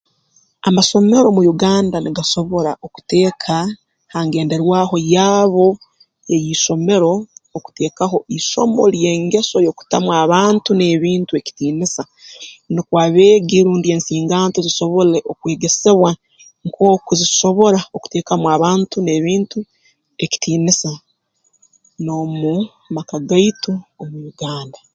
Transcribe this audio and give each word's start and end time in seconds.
Amasomero 0.69 1.27
mu 1.35 1.41
Uganda 1.53 1.95
nigasobora 1.99 2.71
okuteeka 2.85 3.55
ha 4.11 4.19
ngenderwaho 4.27 4.95
yaabo 5.13 5.65
ey'isomero 6.35 7.13
okuteekaho 7.57 8.17
isomo 8.37 8.81
ly'engeso 8.93 9.57
y'okutamu 9.65 10.09
abantu 10.23 10.69
n'ebintu 10.75 11.31
ekitiinisa 11.35 12.03
nukwo 12.73 12.95
abeegi 13.05 13.57
rundi 13.65 13.87
ensinganto 13.95 14.57
zisobole 14.67 15.17
okwegesebwa 15.31 16.11
nk'oku 16.65 17.11
zisobora 17.21 17.79
okuteekamu 17.95 18.45
abantu 18.55 18.95
n'ebintu 19.01 19.59
ekitiinisa 20.23 20.91
n'omu 22.03 22.53
maka 22.95 23.15
gaitu 23.29 23.71
omu 24.01 24.17
Uganda 24.33 24.79